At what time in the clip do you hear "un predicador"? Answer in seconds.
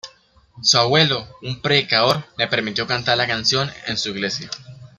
1.43-2.23